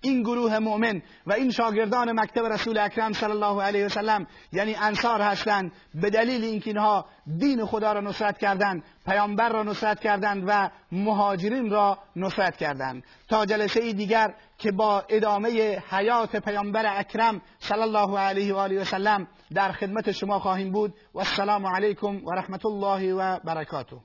این 0.00 0.22
گروه 0.22 0.58
مؤمن 0.58 1.02
و 1.26 1.32
این 1.32 1.50
شاگردان 1.50 2.20
مکتب 2.20 2.46
رسول 2.46 2.78
اکرم 2.78 3.12
صلی 3.12 3.30
الله 3.30 3.62
علیه 3.62 3.86
وسلم 3.86 4.26
یعنی 4.52 4.74
انصار 4.74 5.20
هستند 5.20 5.72
به 5.94 6.10
دلیل 6.10 6.44
اینکه 6.44 6.70
اینها 6.70 7.06
دین 7.38 7.66
خدا 7.66 7.92
را 7.92 8.00
نصرت 8.00 8.38
کردند 8.38 8.82
پیامبر 9.06 9.48
را 9.48 9.62
نصرت 9.62 10.00
کردند 10.00 10.44
و 10.46 10.70
مهاجرین 10.92 11.70
را 11.70 11.98
نصرت 12.16 12.56
کردند. 12.56 13.02
تا 13.28 13.46
جلسه 13.46 13.92
دیگر 13.92 14.34
که 14.58 14.72
با 14.72 15.04
ادامه 15.08 15.82
حیات 15.90 16.36
پیامبر 16.36 16.98
اکرم 16.98 17.40
صلی 17.58 17.82
الله 17.82 18.18
علیه 18.18 18.54
و 18.54 18.56
آله 18.56 18.80
و 18.80 18.84
سلم 18.84 19.28
در 19.54 19.72
خدمت 19.72 20.12
شما 20.12 20.38
خواهیم 20.38 20.72
بود. 20.72 20.94
و 21.14 21.18
السلام 21.18 21.66
علیکم 21.66 22.24
و 22.24 22.30
رحمت 22.30 22.66
الله 22.66 23.14
و 23.14 23.38
برکاته. 23.44 23.96